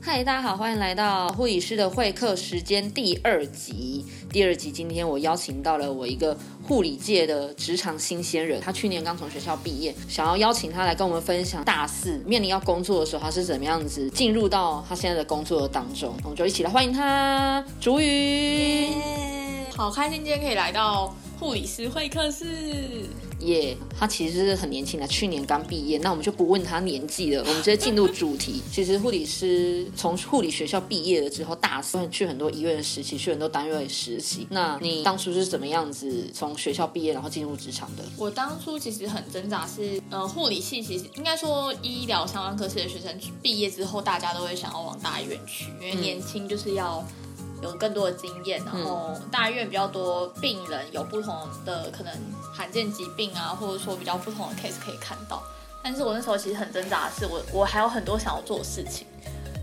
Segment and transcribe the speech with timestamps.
[0.00, 4.06] 嗨，大家好，欢迎来到护理师的会客时间第二集。
[4.30, 16.14] 第二集，今天我邀请到了我一个护理界的职场新鲜人，他去年刚从学校毕业，想要邀请他来跟我们分享大四面临要工作的时候，他是怎么样子进入到他现在的工作当中。
[16.22, 18.88] 我们就一起来欢迎他，竹宇。
[19.76, 23.08] 好开心今天可以来到护理师会客室。
[23.40, 25.98] 耶他其实是很年轻的，去年刚毕业。
[25.98, 28.60] 那我们就不问他年纪了，我们直接进入主题。
[28.70, 34.46] 其实护理师从护理学校毕业了之后，大四去很多医院实习，去很多单位实习。
[34.50, 38.04] 那你当初是怎么样子从学校毕业，然后进入职场的？
[38.16, 47.06] 我当初其实很挣扎，是呃护理系，其实应该说医疗相关科系的学生毕业之后，大家都会想要往大医院去，因为年轻就是要。
[47.62, 52.12] 有更多的经验，然后大医院比较多病人，有不同的可能
[52.54, 55.42] 罕见疾病啊，或者说比较不同的 case 可以看到。
[55.82, 59.06] 但是我那时候其实很挣扎的是，我我还有很多想要做的事情，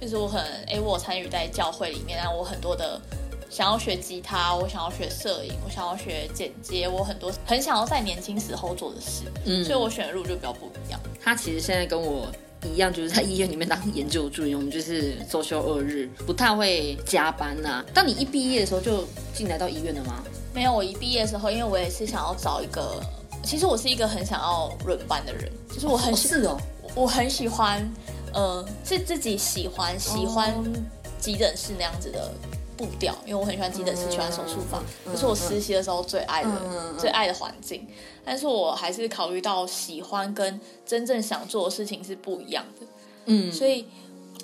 [0.00, 3.00] 就是我可能哎，我参与在教会里面，然后我很多的
[3.50, 11.00] 想要学吉他，我想要学摄影，我想要学剪接，我很多很想要在年轻时候做的事，嗯，所以我选的路就比较不一样。
[11.22, 12.26] 他其实现在跟我。
[12.64, 17.84] 一样就是在医院里面当研究助理，我们就是周休二日，不太会加班呐。
[17.94, 20.24] 当你一毕业的时候就进来到医院了吗？
[20.54, 23.00] 没有，我一毕业的时候，因为我也是想要找一个，
[23.44, 26.58] 其实我是一个很想要轮班的人，就是我很是哦，
[26.94, 27.88] 我很喜欢，
[28.32, 30.52] 呃，是自己喜欢喜欢
[31.20, 32.32] 急诊室那样子的。
[32.78, 36.50] 步调，因为我很喜欢急诊室，喜欢手术房，这是我实习的时候最爱的、
[36.96, 37.86] 最爱的环境。
[38.24, 42.86] 但是我还是考虑到喜欢跟真正想做的事情是不一样的，
[43.24, 43.86] 嗯，所以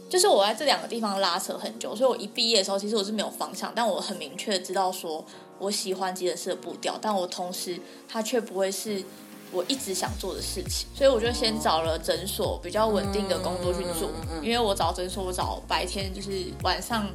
[0.09, 1.95] 就是我在这两个地方拉扯很久。
[1.95, 5.25] 所以我一毕业的时候，其实我是没有方向，但我很明确知道说
[5.59, 9.05] 我喜欢急诊室的步调，但我同时它却不会是
[9.53, 10.89] 我一直想做的事情。
[10.95, 14.11] 所以我就先找了诊所比较稳定的工作去做，
[14.43, 17.07] 因为我找诊所，我找白天就是晚上。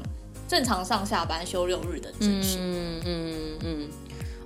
[0.50, 3.90] 正常上下班休六日的诊所，嗯嗯嗯，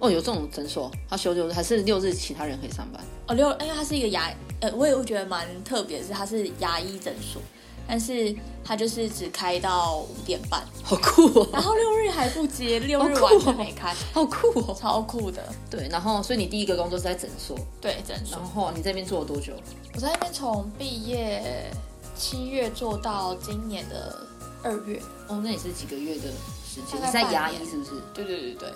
[0.01, 3.01] 哦，有这种诊所，他休六日还是六日，其他人可以上班？
[3.29, 4.29] 哦，六，因为它是一个牙，
[4.59, 7.41] 呃，我也会觉得蛮特别，是它是牙医诊所，
[7.87, 8.35] 但是
[8.65, 11.47] 他就是只开到五点半，好酷哦。
[11.53, 15.41] 然后六日还不接，六日完全没开，好酷哦，超酷的。
[15.69, 18.37] 对，然后所以你第一个工作是在诊所，对，诊所。
[18.37, 19.53] 然后你这边做了多久？
[19.95, 21.71] 我在那边从毕业
[22.13, 24.27] 七月做到今年的。
[24.63, 26.31] 二月哦，那也是几个月的
[26.65, 26.99] 时间。
[26.99, 27.91] 你在牙医是不是？
[28.13, 28.73] 对对对对。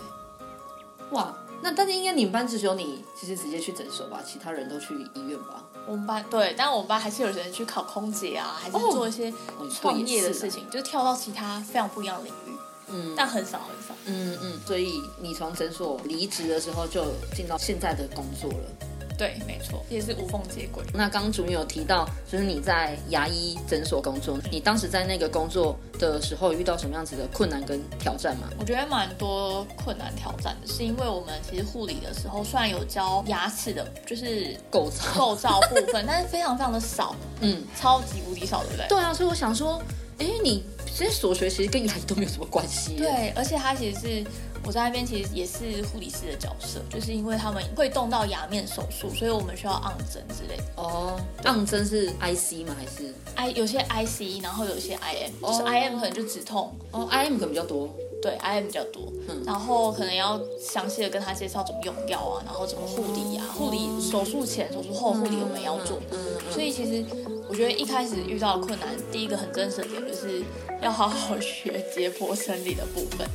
[1.11, 5.63] 哇，那但是应该你们班只有你，其实直接去诊所吧，其他人都去医院吧。
[5.85, 9.33] 我们班对，但我们班还是有人去考空姐啊，还是做一些
[9.73, 12.57] 创业的事情，就跳到其他非常不一样的领域。
[12.89, 13.95] 嗯，但很少很少。
[14.05, 18.96] 嗯嗯，所以你从诊所离职的时候就进到现在的工作了。
[19.17, 20.83] 对，没错，也是无缝接轨。
[20.93, 28.47] 那刚刚主有提到，就是你在牙医诊所工作，你当时在那个工作的时候遇到什么样子的困难跟挑战吗？
[28.59, 38.87] 我觉得蛮多困难挑战的，是因为我们其实护理的时候，虽然有教牙齿的，就是 构造构造部分， 但是非常非常的少，嗯，超级无敌少，对不对？
[38.87, 39.81] 对啊，所以我想说，
[40.19, 42.95] 哎，你其实所学其实跟牙医都没有什么关系。
[42.97, 44.23] 对，而且它其实是。
[44.67, 50.63] 我在那边其实也是护理师的角色，就是因为他们会动到牙面手术，所以我们需要按针之类的。
[50.75, 52.75] 哦，按针是 IC 吗？
[52.77, 56.75] 还是 I 有些 IC，然后有些 IM，就是 IM 可能就止痛。
[56.91, 57.89] 哦，IM 可能比较多。
[58.21, 59.03] 对，IM 比较多。
[59.29, 59.41] 嗯。
[59.45, 65.97] 然后可能要详细的跟他介绍怎么用药啊，然后怎么护理啊，护理手术前、手术后护理我们要做。
[66.11, 66.19] 嗯。
[66.51, 67.05] 所以其实
[67.49, 70.43] 我觉得一开始遇到的困难，第一个很真实的点就是
[70.81, 73.27] 要好好学解剖生理的部分。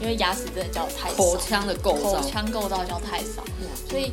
[0.00, 3.42] 因为牙齿真的教太少，口腔的构造，口腔构造教太少，
[3.88, 4.12] 所以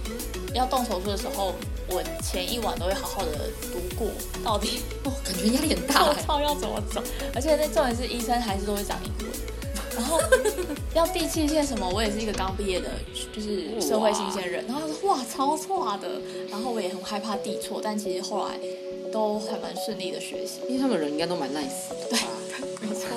[0.53, 1.53] 要动手术的时候，
[1.87, 4.07] 我前一晚都会好好的读过，
[4.43, 7.01] 到底哦，感觉压力很大，操要怎么走？
[7.35, 9.31] 而且那重点是医生还是都会讲英文，
[9.95, 10.19] 然后
[10.95, 12.89] 要递器械什么，我也是一个刚毕业的，
[13.31, 18.57] 就是社会新鲜人，然后他说哇超错的，然后我也很害怕递错，但其实后来
[19.15, 22.19] 都还蛮顺利的学习，因为他们人应该都蛮 nice，的对，
[22.81, 23.07] 没错。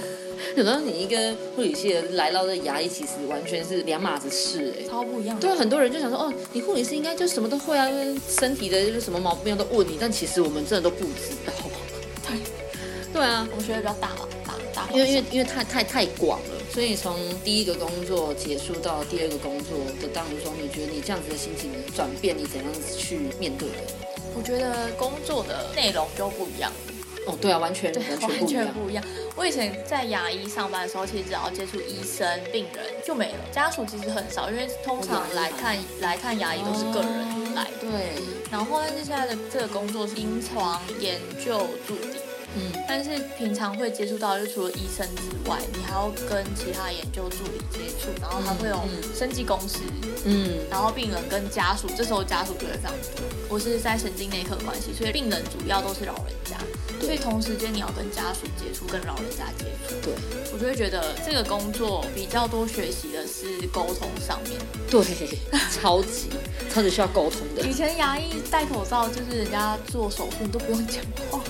[0.54, 5.36] 可能你一个护理系的来到这牙医，其实完全是两码子事哎，超不一样。
[5.40, 7.88] 对，很多人就想说，哦，你护理师应该就什么都会啊，
[8.28, 11.52] 身体的就是什么毛病都问你，但其实我们真的都不知道。
[12.28, 12.38] 对，
[13.12, 14.88] 对啊，我们学的比较大嘛，大大。
[14.92, 23.74] 因为因为因为太太太广了，所以从第一个工作结束到第二个工作的当中，你觉得你这样子的心情转变，你怎样子去面对的？
[24.36, 26.70] 我觉得工作的内容就不一样。
[27.26, 27.92] 哦，对啊，完全
[28.22, 29.04] 完全不一样。
[29.36, 37.66] 我以前在牙医上班的时候，其实只要接触医生、病人就没了，家属其实很少，因为通常来看来看牙医都是个人来。
[37.80, 37.88] 对。
[38.50, 42.18] 然后，但是现在的这个工作是临床研究助理，
[42.56, 48.80] 嗯，但是平常会接触到，就除了医生之外，你还要跟其他研究助理接触，然后还会有
[49.14, 49.80] 生技公司，
[50.24, 53.24] 嗯，然后病人跟家属，这时候家属就会非常多。
[53.48, 56.56] 我是在神经内科关系，所以病人主要都是老人家，
[57.00, 59.94] 所以同时间你要跟家属接触，跟老人家接触。
[60.02, 60.14] 对，
[60.52, 64.58] 我就会觉得这个工作比较多学习的是沟通上面。
[64.90, 65.02] 对，
[65.70, 66.28] 超级
[66.72, 67.62] 超级需要沟通的。
[67.62, 71.42] 以前牙医戴口罩，就是人家做手术你都不用讲话。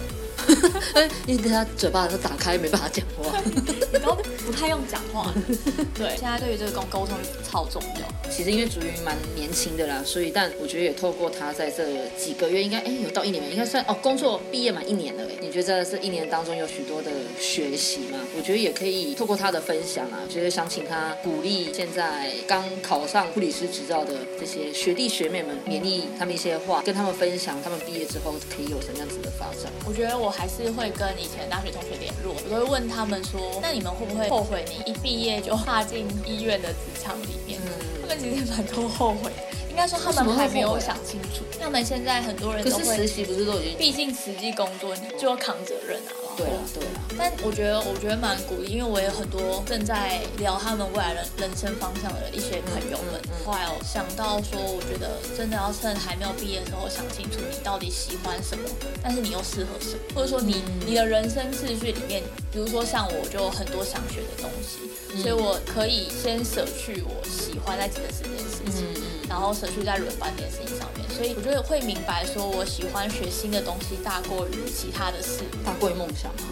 [1.27, 3.41] 因为他嘴巴都打开，没办法讲话，
[4.05, 4.15] 都
[4.47, 5.33] 不太用讲话。
[5.95, 7.17] 对，现在对于这个沟沟通
[7.49, 8.31] 超重要。
[8.31, 13.43] 其实因为竹云蛮年轻的啦，所以但我觉得也透过他在这几个月，应该哎有到一年？
[13.51, 15.35] 应该算哦，工作毕业满一年了哎。
[15.41, 18.19] 你觉得这一年当中有许多的学习吗？
[18.37, 29.73] 我觉得也可以透过他的分享啊，就是想请他鼓励现在刚考上护理师执照的这些学弟学妹们，勉励他们一些话，跟他们分享他们毕业之后可以有什么样子的发展。
[29.87, 37.61] 我觉得我还是会跟以前大学同学联络，我都会问他们说，那你们会不会后悔你一毕业就踏进医院的职场里面？
[38.01, 39.31] 他们其实蛮多后悔。
[39.71, 41.45] 应该说他们还没有想清楚。
[41.61, 43.79] 他们现在很多人都会实习，不是都已经？
[43.79, 46.28] 毕竟实际工作你就要扛责任啊。
[46.39, 47.03] 对啊，对啊。
[47.19, 53.21] 但我觉得，我觉得蛮鼓励，因为我有很多正在聊他们未来人人生方向的一些朋友们。
[53.45, 58.65] 后来我想到说，我觉得真的要趁还没有毕业的时候想清楚你到底喜欢什么，
[59.03, 68.87] 但是你又适合什么，或者说你你的人生秩序里面，比如说像我就很多想学的东西，所以我可以先舍去我喜欢在几个时间事情。
[69.29, 76.49] 然后舍去在轮班这件事情上面，所以我觉得会明白说，我喜欢学新的东西大过于其他的事，大过于梦想吗？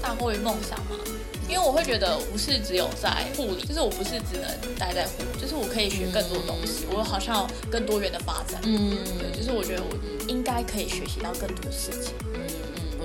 [0.00, 0.96] 大过于梦想吗？
[1.46, 8.58] 因为我会觉得不是只有在护理，就是我不是只能待在护理，就是我可以学更多东西，我好像有更多元的发展。
[8.64, 9.94] 嗯，对，就是我觉得我
[10.26, 12.14] 应该可以学习到更多事情。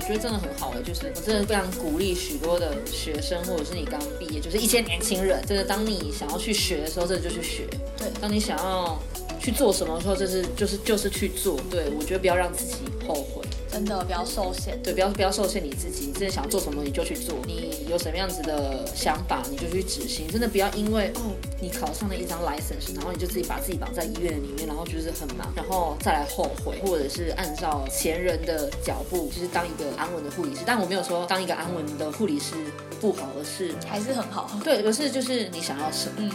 [0.09, 7.67] 我觉得真的很好的，就是我真的非常鼓励许多的学生，或者是你刚毕业，就是一些年轻人，就是当你想要去学的时候，真的就去学。
[7.95, 8.99] 对，当你想要
[9.39, 11.59] 去做什么时候，就是就是就是去做。
[11.71, 12.75] 对，我觉得不要让自己
[13.07, 13.43] 后悔。
[13.71, 21.21] 真的不要受限，对，不要不要受限你自己，你真的想做什么你就去做，你有什么样子的想法你就去执行，真的不要因为哦
[21.61, 30.61] 你考上了一张 license，然后你就自己把自己绑在医院里面，然后就是很忙，然后再来后悔，或者是按照前人的脚步，就是当一个安稳的护理师。
[30.65, 32.55] 但我没有说当一个安稳的护理师
[32.99, 34.49] 不好，而是还是很好。
[34.63, 36.27] 对，而是就是你想要什么？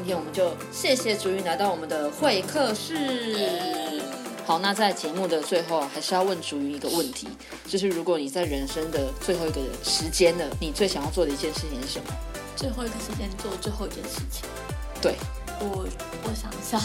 [0.00, 4.00] 今天我们就谢谢竹云来到我们的会客室。
[4.46, 7.28] 好，那在节目的最后，还是要问竹云一个问题，
[7.68, 12.06] 就是如果你在人生的最后一个时间了，你最想要做的一件事情是什么？
[12.56, 14.48] 最后一个时间做最后一件事情？
[15.02, 15.16] 对，
[15.60, 15.86] 我
[16.24, 16.80] 我想一下，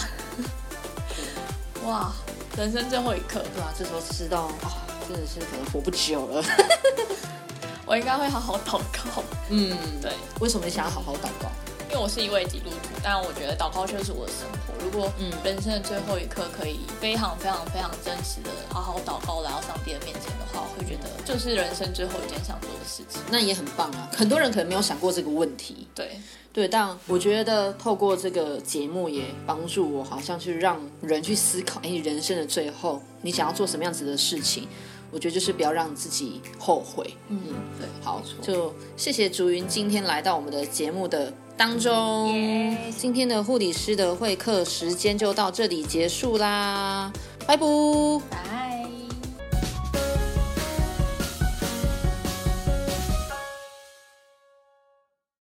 [1.87, 2.11] 哇，
[2.57, 6.43] 人生最后一刻，对啊，这时候知道啊，真的是可能活不久了。
[7.87, 9.23] 我应该会好好祷告。
[9.47, 10.11] 嗯，对。
[10.41, 11.49] 为什么你想要好好祷告？
[11.95, 14.73] 因为我是一位基督徒，但我觉得祷告就是我的生活。
[14.83, 15.09] 如果
[15.45, 23.21] 人生的最后一刻可以非常非常非常真实的好好祷告来到上帝的面前的话，我会觉得就是人生最后一件想做的事情。
[23.31, 24.11] 那也很棒啊！
[24.13, 25.87] 很多人可能没有想过这个问题。
[25.95, 26.19] 对
[26.51, 34.67] 对，但我觉得透过这个节目也帮助我，好像去让人去思考：哎，人生的最后你想要做什么样子的事情？
[35.11, 37.15] 我觉得就是不要让自己后悔。
[37.29, 37.39] 嗯，
[37.79, 41.31] 对，好，就谢谢竹云今天来到我们的节目的。
[41.57, 42.33] 当中，
[42.97, 47.11] 今天的护理师的会客时间就到这里结束啦，
[47.47, 48.64] 拜拜。